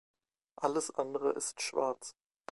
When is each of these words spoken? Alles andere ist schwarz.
Alles 0.55 0.89
andere 0.95 1.29
ist 1.33 1.61
schwarz. 1.61 2.15